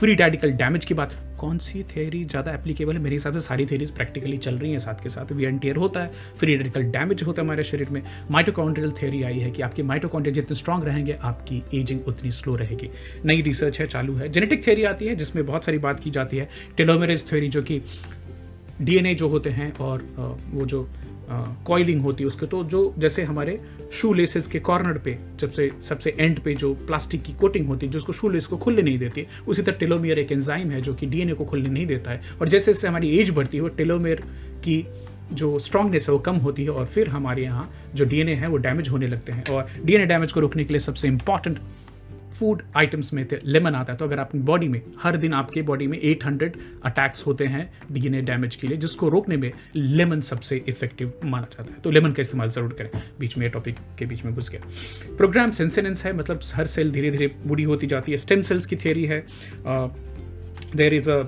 फ्री 0.00 0.14
रेडिकल 0.14 0.52
डैमेज 0.52 0.84
की 0.84 0.94
बात 0.94 1.12
कौन 1.44 1.58
सी 1.58 1.82
थियरी 1.86 2.24
ज़्यादा 2.24 2.52
एप्लीकेबल 2.54 2.92
है? 2.92 2.98
मेरे 3.02 3.16
हिसाब 3.16 3.34
से 3.34 3.40
सारी 3.42 3.66
थियरीज 3.66 3.90
प्रैक्टिकली 3.92 4.36
चल 4.38 4.54
रही 4.58 4.70
हैं 4.72 4.78
साथ 4.80 5.02
के 5.02 5.08
साथ। 5.10 5.32
वी 5.32 5.46
टेयर 5.58 5.76
होता 5.76 6.00
है, 6.00 6.10
फ्री 6.38 6.54
रेडिकल 6.56 6.82
डैमेज 6.92 7.22
होता 7.22 7.42
है 7.42 7.46
हमारे 7.46 7.64
शरीर 7.64 7.88
में। 7.90 8.02
माइटोकॉन्ड्रियल 8.30 8.92
थियरी 8.92 9.22
आई 9.22 9.38
है 9.38 9.50
कि 9.50 9.62
आपके 9.62 9.82
माइटोकॉन्ड्रिया 9.82 10.34
जितने 10.34 10.56
स्ट्रॉग 10.56 10.84
रहेंगे, 10.84 11.12
आपकी 11.22 11.62
एजिंग 11.74 12.08
उतनी 12.08 12.30
स्लो 12.32 12.54
रहेगी। 12.56 12.90
नई 13.24 13.42
रिसर्च 13.42 13.80
है, 13.80 13.86
चालू 13.86 14.14
है। 14.14 14.28
जेनेटिक 14.28 14.66
थियरी 14.66 14.84
आती 14.84 15.06
है, 15.06 15.16
जिसमें 15.16 15.44
बहुत 15.46 15.64
सारी 15.64 15.78
बात 15.78 16.00
की 16.00 16.10
जाती 16.10 16.36
है। 16.36 16.48
टेलोमेरेज 16.76 17.28
थ्योरी 17.30 17.48
जो 17.48 17.62
कि 17.62 17.80
डीएनए 18.80 19.14
जो 19.14 19.28
होते 19.28 19.50
हैं 19.50 19.72
और 19.78 20.02
वो 20.52 20.66
जो 20.66 20.88
कॉइलिंग 21.30 22.00
होती 22.02 22.24
है 22.24 22.26
उसके 22.26 22.46
तो 22.46 22.64
जो 22.64 22.94
जैसे 22.98 23.22
हमारे 23.22 23.60
शू 23.92 24.12
लेसेस 24.12 24.46
के 24.46 24.58
कॉर्नर 24.58 24.98
पे, 24.98 25.18
जब 25.40 25.50
से, 25.50 25.70
सबसे 25.88 26.16
एंड 26.20 26.40
पे 26.40 26.54
जो 26.54 26.74
प्लास्टिक 26.74 27.22
की 27.22 27.32
कोटिंग 27.32 27.66
होती 27.66 27.86
है, 27.86 27.92
जो 27.92 27.98
उसको 27.98 28.12
शू 28.12 28.28
लेस 28.28 28.46
को 28.46 28.56
खुलने 28.56 28.82
नहीं 28.82 28.98
देती, 28.98 29.26
उसी 29.48 29.62
तरह 29.62 29.74
टेलोमियर 29.74 30.18
एक 30.18 30.32
एंजाइम 30.32 30.70
है 30.70 30.80
जो 30.80 30.94
कि 30.94 31.06
डीएनए 31.06 31.32
को 31.32 31.44
खुलने 31.44 31.68
नहीं 31.68 31.86
देता 31.86 32.10
है। 32.10 32.20
और 32.40 32.48
जैसे 32.48 32.72
जैसे 32.72 32.88
हमारी 32.88 33.18
एज 33.18 33.30
बढ़ती 33.30 33.56
है, 33.56 33.62
वो 33.62 33.68
टेलोमियर 33.68 34.20
की 34.64 34.86
जो 35.32 35.58
स्ट्रांगनेस 35.58 36.08
है, 36.08 36.12
वो 36.12 36.18
कम 36.18 36.36
होती 36.36 36.64
है, 36.64 36.70
और 36.70 36.86
फिर 36.86 37.08
हमारे 37.08 37.42
यहाँ 37.42 37.70
जो 37.94 38.04
डीएनए 38.04 38.34
है, 38.34 38.48
वो 38.48 38.56
डैमेज 38.56 38.88
होने 38.88 39.06
लगते 39.06 39.32
हैं। 39.32 39.44
और 39.44 39.70
डीएनए 39.84 40.06
डैमेज 40.06 40.32
को 40.32 40.40
रोकने 40.40 40.64
के 40.64 40.72
लिए 40.72 40.80
सबसे 40.80 41.08
इंपॉर्टेंट 41.08 41.58
फ़ूड 42.34 42.62
आइटम्स 42.76 43.12
में 43.12 43.24
थे, 43.28 43.36
लेमन 43.44 43.74
आता 43.74 43.92
है 43.92 43.98
तो 43.98 44.04
अगर 44.04 44.18
अपनी 44.18 44.40
बॉडी 44.42 44.68
में, 44.68 44.80
हर 45.02 45.16
दिन 45.16 45.34
आपके 45.34 45.62
बॉडी 45.62 45.86
में 45.86 45.98
800 46.00 46.56
अटैक्स 46.84 47.26
होते 47.26 47.46
हैं 47.46 47.68
डीएनए 47.92 48.20
डैमेज 48.22 48.56
के 48.56 48.66
लिए, 48.66 48.76
जिसको 48.76 49.08
रोकने 49.08 49.36
में 49.36 49.50
लेमन 49.76 50.20
सबसे 50.20 50.56
इफ़ेक्टिव 50.68 51.12
माना 51.24 51.46
जाता 51.52 51.72
है। 51.72 51.80
तो 51.80 51.90
लेमन 51.90 52.12
का 52.12 52.20
इस्तेमाल 52.20 52.50
ज़रूर 52.50 52.72
करें। 52.72 52.90
बीच 53.20 53.36
में 53.38 53.48
टॉपिक 53.50 53.76
के 53.98 54.06
बीच 54.06 54.24
में 54.24 54.34
घुस 54.34 54.50
गया। 54.50 54.60
प्रोग्राम 55.16 55.50
सेंसेनेंस 55.50 56.04
है 56.04 56.12
मतलब 56.12 56.40
हर 56.54 56.66
सेल 56.66 56.90
धीरे 56.92 57.10
धीरे 57.10 57.34
बूढ़ी 57.46 57.62
होती 57.62 57.86
जाती 57.86 58.12
है। 58.12 58.18
स्टेम 58.18 58.42
सेल्स 58.42 58.66
की 58.66 58.76
थियरी 58.76 59.04
है। 59.04 59.24
There 60.76 60.94
is 60.94 61.10
a 61.10 61.22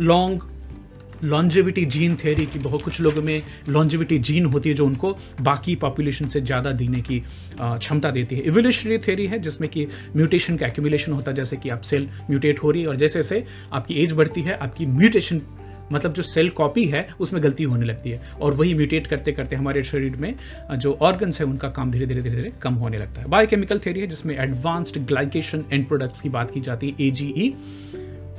long 0.00 0.42
longevity 1.24 1.84
gene 1.86 2.16
theory 2.16 2.46
की 2.46 2.58
बहुत 2.58 2.82
कुछ 2.82 3.00
लोगों 3.00 3.22
में 3.22 3.42
लॉन्जिविटी 3.68 4.18
जीन 4.20 4.44
होती 4.46 4.68
है 4.68 4.74
जो 4.74 4.86
उनको 4.86 5.16
बाकी 5.40 5.74
पॉपुलेशन 5.76 6.28
से 6.28 6.40
ज़्यादा 6.40 6.72
देने 6.72 7.00
की 7.00 7.22
क्षमता 7.60 8.10
देती 8.10 8.36
है। 8.36 8.42
इवोल्यूशनरी 8.42 8.98
थ्योरी 8.98 9.26
है, 9.26 9.38
जिसमें 9.38 9.70
कि 9.70 9.86
म्यूटेशन 10.16 10.56
का 10.56 10.66
एक्यूमुलेशन 10.66 11.12
होता 11.12 11.30
है, 11.30 11.36
जैसे 11.36 11.56
कि 11.56 11.68
आप 11.68 11.80
सेल 11.82 12.08
म्यूटेट 12.30 12.62
हो 12.62 12.70
रही 12.70 12.82
है 12.82 12.88
और 12.88 12.96
जैसे 12.96 13.18
जैसे 13.18 13.44
आपकी 13.72 13.94
एज 13.94 14.12
बढ़ती 14.12 14.42
है, 14.42 14.56
आपकी 14.56 14.86
म्यूटेशन 14.88 15.40
मतलब 15.92 16.12
जो 16.12 16.22
सेल 16.22 16.48
कॉपी 16.50 16.84
है, 16.86 17.06
उसमें 17.20 17.42
गलती 17.42 17.64
होने 17.64 17.86
लगती 17.86 18.10
है। 18.10 18.20
और 18.40 18.54
वही 18.54 18.74
म्यूटेट 18.74 19.06
करते 19.06 19.32
करते 19.32 19.56
हमारे 19.56 19.82
शरीर 19.82 20.16
में 20.16 20.34
जो 20.72 20.92
ऑर्गन्स 21.02 21.40
है, 21.40 21.46
उनका 21.46 21.68
काम 21.70 21.90
धीरे 21.90 22.06
धीरे 22.06 22.22
धीरे 22.22 22.36
धीरे 22.36 22.52
कम 22.62 22.74
होने 22.74 22.98
लगता 22.98 23.20
है। 23.20 23.28
बायोकेमिकल 23.28 23.78
थ्योरी 23.78 24.00
है, 24.00 24.06
जिसमें 24.06 24.36
एडवांस्ड 24.36 24.98
ग्लाइकेशन 25.06 25.64
एंड 25.72 25.86
प्रोडक्ट्स 25.88 26.20
की 26.20 26.28
बात 26.28 26.50
की 26.50 26.60
जाती 26.60 26.88
है 26.90 27.06
ए 27.06 27.52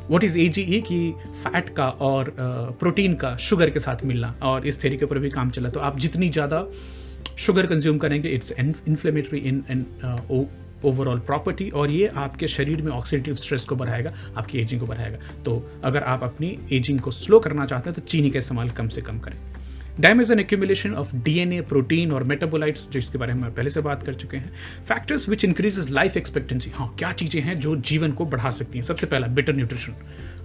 वॉट 0.09 0.23
इज़ 0.23 0.37
ए 0.39 0.81
की 0.81 1.11
फैट 1.33 1.69
का 1.75 1.89
और 2.03 2.33
प्रोटीन 2.79 3.15
का 3.15 3.35
शुगर 3.39 3.69
के 3.69 3.79
साथ 3.79 4.05
मिलना 4.05 4.33
और 4.43 4.67
इस 4.67 4.83
थेरी 4.83 4.97
के 4.97 5.05
ऊपर 5.05 5.19
भी 5.19 5.29
काम 5.31 5.49
चला। 5.51 5.69
तो 5.69 5.79
आप 5.79 5.99
जितनी 5.99 6.29
ज़्यादा 6.29 6.65
शुगर 7.37 7.65
कंज्यूम 7.65 7.97
करेंगे 7.97 8.29
it's 8.29 8.51
inflammatory 8.51 9.39
in 9.39 9.63
an 9.69 9.85
overall 10.85 11.19
property 11.21 11.69
और 11.69 11.91
ये 11.91 12.07
आपके 12.17 12.47
शरीर 12.47 12.81
में 12.81 12.91
ऑक्सीडेटिव 12.91 13.35
स्ट्रेस 13.35 13.63
को 13.65 13.75
बढ़ाएगा, 13.75 14.13
आपकी 14.37 14.59
एजिंग 14.59 14.81
को 14.81 14.87
बढ़ाएगा। 14.87 15.17
तो 15.45 15.63
अगर 15.83 16.03
आप 16.03 16.23
अपनी 16.23 16.57
एजिंग 16.73 16.99
को 16.99 17.11
स्लो 17.11 17.39
करना 17.39 17.65
चाहते 17.65 17.89
हैं 17.89 17.99
तो 17.99 18.05
चीनी 18.07 18.29
का 18.29 18.39
इस्तेमाल 18.39 18.69
कम 18.71 18.87
से 18.87 19.01
कम 19.01 19.19
करें। 19.19 19.37
Damage 19.99 20.31
an 20.31 20.39
accumulation 20.39 20.93
of 20.95 21.15
DNA 21.15 21.61
protein 21.69 22.11
और 22.11 22.23
मेटाबोलाइट्स 22.23 22.87
जिसके 22.91 23.17
बारे 23.17 23.33
में 23.33 23.53
पहले 23.53 23.69
से 23.69 23.81
बात 23.81 24.03
कर 24.03 24.13
चुके 24.13 24.37
हैं। 24.37 24.51
Factors 24.85 25.27
which 25.29 25.43
increases 25.45 25.89
life 25.89 26.15
expectancy 26.17 26.69
हाँ 26.75 26.87
क्या 26.99 27.11
चीज़ें 27.11 27.41
हैं 27.41 27.57
जो 27.59 27.75
जीवन 27.89 28.11
को 28.11 28.25
बढ़ा 28.25 28.49
सकती 28.49 28.77
हैं? 28.77 28.85
सबसे 28.85 29.07
पहला 29.07 29.27
बेटर 29.29 29.55
न्यूट्रिशन 29.55 29.95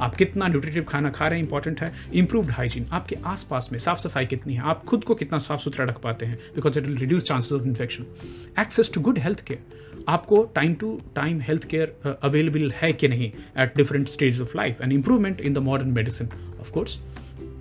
आप 0.00 0.14
कितना 0.14 0.48
न्यूट्रिटिव 0.48 0.84
खाना 0.88 1.10
खा 1.10 1.28
रहे 1.28 1.38
हैं 1.38 1.44
इंपॉर्टेंट 1.46 1.80
है। 1.80 1.92
इंप्रूव्ड 2.14 2.50
हाइजीन 2.50 2.86
आपके 2.92 3.16
आसपास 3.26 3.68
में 3.72 3.78
साफ़ 3.78 3.98
सफ़ाई 3.98 4.26
कितनी 4.26 4.54
है? 4.54 4.62
आप 4.62 4.84
खुद 4.84 5.04
को 5.04 5.14
कितना 5.14 5.38
साफ़ 5.38 5.60
सुथरा 5.60 5.84
रख 5.86 6.00
पाते 6.00 6.26
हैं? 6.26 6.38
Because 6.54 6.78
it 6.78 6.86
will 6.86 6.96
reduce 6.98 7.24
chances 7.24 7.52
of 7.52 7.66
infection 7.66 8.06
access 8.60 8.92
to 8.94 9.00
good 9.00 9.18
health 9.18 9.46
care 9.46 10.04
आपको 10.08 10.42
time 10.54 10.74
to 10.74 11.00
time 11.14 11.40
health 11.40 11.64
care 11.68 12.18
available 12.22 12.72
है 12.76 12.92
कि 12.92 13.08
नहीं 13.08 13.32
at 13.58 13.76
different 13.76 14.08
stage 14.08 14.40
of 14.42 14.56
life 14.56 14.80
and 14.82 14.92
improvement 14.92 15.40
in 15.40 15.54
the 15.54 15.58
modern 15.70 15.90
medicine 15.90 16.28
of 16.60 16.72
course 16.72 16.98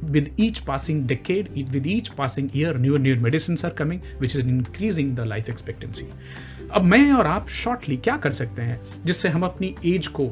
with 0.09 0.31
each 0.37 0.65
passing 0.65 1.05
decade, 1.05 1.73
with 1.73 1.85
each 1.87 2.15
passing 2.15 2.49
year, 2.53 2.73
newer 2.73 2.99
newer 2.99 3.15
medicines 3.15 3.63
are 3.63 3.71
coming, 3.71 4.01
which 4.19 4.35
is 4.35 4.45
increasing 4.45 5.15
the 5.15 5.25
life 5.25 5.49
expectancy. 5.53 6.05
अब 6.71 6.83
मैं 6.83 7.11
और 7.13 7.27
आप 7.27 7.49
shortly 7.49 7.97
क्या 7.97 8.17
कर 8.17 8.31
सकते 8.31 8.61
हैं 8.61 8.79
जिससे 9.05 9.29
हम 9.29 9.43
अपनी 9.43 9.75
एज 9.85 10.07
को 10.07 10.29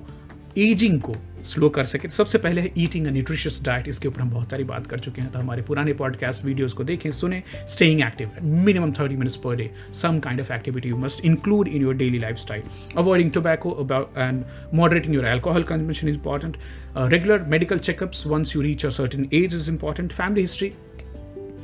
एजिंग 0.57 1.01
को 1.01 1.15
स्लो 1.45 1.69
कर 1.69 1.83
सके। 1.83 2.07
तो 2.07 2.13
सबसे 2.13 2.37
पहले 2.37 2.61
है 2.61 2.71
ईटिंग 2.77 3.07
अ 3.07 3.11
न्यूट्रिशियस 3.11 3.61
डाइट 3.63 3.87
इसके 3.87 4.07
ऊपर 4.07 4.21
हम 4.21 4.29
बहुत 4.29 4.51
सारी 4.51 4.63
बात 4.63 4.87
कर 4.87 4.99
चुके 4.99 5.21
हैं। 5.21 5.31
तो 5.31 5.39
हमारे 5.39 5.61
पुराने 5.61 5.93
पॉडकास्ट 5.93 6.45
वीडियोज़ 6.45 6.75
को 6.75 6.83
देखें, 6.83 7.09
सुने 7.11 7.41
staying 7.69 8.01
active 8.01 8.31
minimum 8.43 8.91
thirty 8.99 9.15
minutes 9.15 9.35
per 9.35 9.55
day 9.55 9.69
some 10.01 10.19
kind 10.19 10.41
of 10.41 10.51
activity 10.53 10.89
you 10.89 10.97
must 10.97 11.25
include 11.25 11.67
in 11.67 11.81
your 11.81 11.95
daily 11.95 12.19
lifestyle 12.37 12.63
avoiding 12.97 13.31
tobacco 13.31 13.75
and 14.17 14.43
moderating 14.73 15.15
your 15.15 15.25
alcohol 15.27 15.63
consumption 15.63 16.07
is 16.07 16.17
important 16.17 16.57
regular 16.97 17.45
medical 17.49 17.77
checkups 17.79 18.25
once 18.27 18.55
you 18.55 18.61
reach 18.61 18.85
a 18.85 18.89
certain 18.91 19.27
age 19.33 19.55
is 19.55 19.69
important 19.71 20.11
family 20.11 20.41
history 20.41 20.71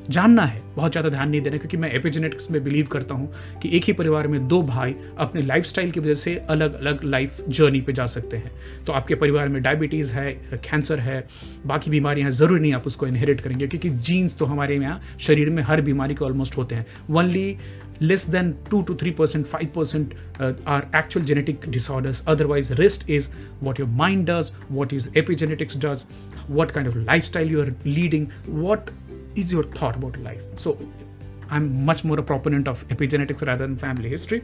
जानना 0.09 0.45
है 0.45 0.61
बहुत 0.75 0.91
ज़्यादा 0.91 1.09
ध्यान 1.09 1.29
नहीं 1.29 1.41
देना 1.41 1.57
क्योंकि 1.57 1.77
मैं 1.77 1.91
epigenetics 1.91 2.51
में 2.51 2.63
बिलीव 2.63 2.87
करता 2.87 3.15
हूँ 3.15 3.31
कि 3.61 3.69
एक 3.77 3.83
ही 3.83 3.93
परिवार 3.93 4.27
में 4.27 4.47
दो 4.47 4.61
भाई 4.61 4.95
अपने 5.17 5.41
लाइफस्टाइल 5.41 5.91
की 5.91 5.99
वजह 5.99 6.15
से 6.15 6.35
अलग 6.49 6.73
अलग 6.73 7.03
लाइफ 7.03 7.41
जर्नी 7.49 7.81
पर 7.81 7.91
जा 7.91 8.05
सकते 8.05 8.37
हैं। 8.37 8.51
तो 8.85 8.93
आपके 8.93 9.15
परिवार 9.15 9.49
में 9.49 9.61
डायबिटीज़ 9.63 10.13
है 10.13 10.31
कैंसर 10.53 10.99
है 10.99 11.27
बाकी 11.65 11.91
बीमारियाँ 11.91 12.29
हैं 12.29 12.37
ज़रूरी 12.37 12.61
नहीं 12.61 12.73
आप 12.73 12.87
उसको 12.87 13.07
इनहेरिट 13.07 13.41
करेंगे 13.41 13.67
क्योंकि 13.67 13.89
जीन्स 13.89 14.37
तो 14.37 14.45
हमारे 14.45 14.77
यहाँ 14.77 15.01
शरीर 15.19 15.49
में 15.49 15.63
हर 15.63 15.81
बीमारी 15.81 16.15
के 16.15 16.25
ऑलमोस्ट 16.25 16.57
होते 16.57 16.75
हैं। 16.75 16.85
Only 17.09 17.57
less 17.99 18.23
than 18.33 18.49
2 18.71 18.79
to 18.87 18.95
3 19.01 19.11
percent 19.19 19.47
5 19.51 19.69
percent 19.75 20.11
uh, 20.39 20.53
are 20.73 20.83
actual 20.93 21.23
genetic 21.29 21.63
disorders. 21.75 22.21
Otherwise 22.33 22.69
rest 22.79 23.05
is 23.09 23.29
what 23.59 23.79
your 23.81 23.87
mind 24.01 24.27
does 24.27 24.51
what 24.69 24.93
is 24.97 25.07
epigenetics 25.21 25.79
does 25.85 26.03
what 26.59 26.73
kind 26.75 26.91
of 26.91 26.99
lifestyle 27.07 27.55
you 27.55 27.63
are 27.63 27.73
leading 27.85 28.27
what 28.65 28.91
is 29.37 29.51
your 29.51 29.63
thought 29.63 29.95
about 29.95 30.17
life? 30.17 30.43
So 30.57 30.77
I'm 31.49 31.85
much 31.85 32.03
more 32.03 32.19
a 32.19 32.23
proponent 32.23 32.67
of 32.67 32.87
epigenetics 32.89 33.45
rather 33.45 33.65
than 33.67 33.77
family 33.77 34.09
history. 34.09 34.43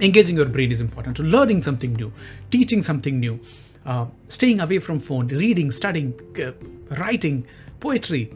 Engaging 0.00 0.36
your 0.36 0.46
brain 0.46 0.72
is 0.72 0.80
important. 0.80 1.18
So 1.18 1.22
learning 1.22 1.62
something 1.62 1.94
new, 1.94 2.12
teaching 2.50 2.82
something 2.82 3.20
new, 3.20 3.40
uh, 3.86 4.06
staying 4.28 4.60
away 4.60 4.78
from 4.78 4.98
phone, 4.98 5.28
reading, 5.28 5.70
studying, 5.70 6.14
uh, 6.42 6.52
writing, 6.96 7.46
poetry, 7.80 8.32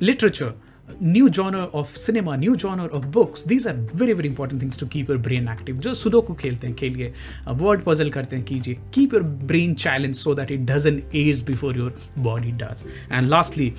literature, 0.00 0.54
new 1.00 1.32
genre 1.32 1.68
of 1.72 1.96
cinema, 1.96 2.36
new 2.36 2.58
genre 2.58 2.86
of 2.86 3.10
books. 3.10 3.44
These 3.44 3.66
are 3.66 3.74
very 3.94 4.12
very 4.12 4.28
important 4.28 4.60
things 4.60 4.76
to 4.76 4.86
keep 4.86 5.08
your 5.08 5.18
brain 5.18 5.48
active. 5.48 5.80
जो 5.80 5.94
sudoku 5.94 6.34
खेलते 6.34 6.66
हैं 6.66 6.76
खेलिए 6.76 7.12
word 7.48 7.82
puzzle 7.84 8.10
करते 8.10 8.36
हैं 8.36 8.44
कीजिए 8.44 8.78
keep 8.94 9.14
your 9.14 9.22
brain 9.22 9.74
challenge 9.84 10.14
so 10.16 10.34
that 10.34 10.50
it 10.50 10.60
doesn't 10.70 11.02
age 11.14 11.42
before 11.46 11.78
your 11.78 11.98
body 12.18 12.52
does 12.62 12.84
and 13.12 13.28
lastly 13.28 13.72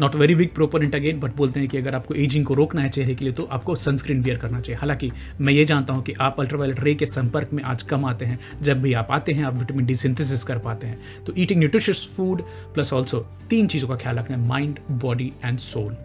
not 0.00 0.14
very 0.14 0.34
weak 0.34 0.54
proponent 0.54 0.94
again 0.94 1.18
but 1.20 1.34
बोलते 1.36 1.60
हैं 1.60 1.68
कि 1.68 1.76
अगर 1.78 1.94
आपको 1.94 2.14
एजिंग 2.14 2.44
को 2.46 2.54
रोकना 2.54 2.82
है 2.82 2.88
चेहरे 2.88 3.14
के 3.14 3.24
लिए 3.24 3.32
तो 3.34 3.44
आपको 3.52 3.74
सनस्क्रीन 3.76 4.20
वेयर 4.22 4.38
करना 4.38 4.60
चाहिए। 4.60 4.78
हालाँकि 4.78 5.10
मैं 5.40 5.52
ये 5.52 5.64
जानता 5.64 5.94
हूँ 5.94 6.02
कि 6.02 6.12
आप 6.20 6.40
अल्ट्रावायलेट 6.40 6.80
रे 6.80 6.94
के 6.94 7.06
संपर्क 7.06 7.52
में 7.52 7.62
आज 7.62 7.82
कम 7.82 8.04
आते 8.04 8.24
हैं। 8.24 8.38
जब 8.62 8.80
भी 8.82 8.92
आप 8.92 9.08
आते 9.10 9.32
हैं, 9.32 9.44
आप 9.44 9.54
विटामिन 9.54 9.86
डी 9.86 9.96
सिंथेसिस 9.96 10.44
कर 10.44 10.58
पाते 10.58 10.86
हैं। 10.86 11.24
तो 11.26 11.34
eating 11.38 11.58
nutritious 11.58 12.08
food 12.16 12.42
plus 12.74 12.92
also 12.92 13.26
तीन 13.50 13.66
चीज़ों 13.66 13.88
का 13.88 13.96
ख्याल 13.96 14.18
रखना 14.18 14.36
है 14.36 14.48
माइंड 14.48 14.78
बॉडी 14.90 15.32
एंड 15.44 15.58
सोल 15.58 15.96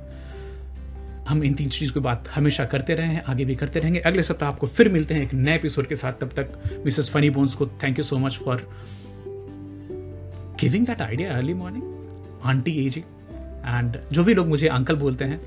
हम 1.27 1.43
इन 1.43 1.53
तीन 1.53 1.69
चीज़ 1.69 1.91
की 1.93 1.99
बात 1.99 2.27
हमेशा 2.27 2.65
करते 2.65 2.95
रहे 2.95 3.07
हैं, 3.07 3.23
आगे 3.23 3.45
भी 3.45 3.55
करते 3.55 3.79
रहेंगे। 3.79 3.99
अगले 3.99 4.23
सप्ताह 4.23 4.49
आपको 4.49 4.67
फिर 4.67 4.89
मिलते 4.89 5.13
हैं 5.13 5.23
एक 5.23 5.33
नए 5.33 5.55
एपिसोड 5.55 5.87
के 5.87 5.95
साथ। 5.95 6.13
तब 6.21 6.29
तक 6.37 6.81
मिसेस 6.85 7.09
फनी 7.09 7.29
बोन्स 7.29 7.55
को 7.55 7.67
thank 7.83 7.99
you 7.99 8.03
so 8.03 8.17
much 8.17 8.37
for 8.45 8.67
giving 10.61 10.85
that 10.85 11.01
idea 11.01 11.35
early 11.35 11.53
morning 11.53 12.41
aunty 12.43 12.71
ageing 12.85 13.05
and 13.66 13.98
जो 14.12 14.24
भी 14.24 14.34
लोग 14.34 14.48
मुझे 14.48 14.68
अंकल 14.68 14.96
बोलते 14.96 15.24
हैं 15.24 15.40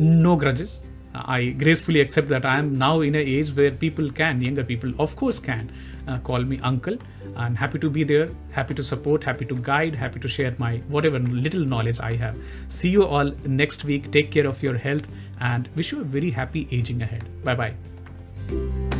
no 0.00 0.36
grudges 0.36 0.82
I 1.14 1.50
gracefully 1.60 2.00
accept 2.00 2.28
that 2.28 2.44
I 2.44 2.58
am 2.58 2.78
now 2.78 3.00
in 3.00 3.14
an 3.14 3.26
age 3.26 3.50
where 3.50 3.70
people 3.70 4.10
can, 4.10 4.40
younger 4.40 4.64
people, 4.64 4.92
of 4.98 5.16
course, 5.16 5.38
can 5.38 5.70
uh, 6.06 6.18
call 6.18 6.44
me 6.44 6.58
uncle. 6.62 6.96
I'm 7.36 7.54
happy 7.54 7.78
to 7.78 7.90
be 7.90 8.04
there, 8.04 8.30
happy 8.52 8.74
to 8.74 8.82
support, 8.82 9.24
happy 9.24 9.44
to 9.46 9.56
guide, 9.56 9.94
happy 9.94 10.20
to 10.20 10.28
share 10.28 10.54
my 10.58 10.76
whatever 10.88 11.18
little 11.18 11.64
knowledge 11.64 12.00
I 12.00 12.14
have. 12.16 12.36
See 12.68 12.90
you 12.90 13.06
all 13.06 13.32
next 13.44 13.84
week. 13.84 14.10
Take 14.12 14.30
care 14.30 14.46
of 14.46 14.62
your 14.62 14.76
health 14.76 15.08
and 15.40 15.68
wish 15.74 15.92
you 15.92 16.00
a 16.00 16.04
very 16.04 16.30
happy 16.30 16.68
aging 16.70 17.02
ahead. 17.02 17.24
Bye 17.44 17.54
bye. 17.54 18.91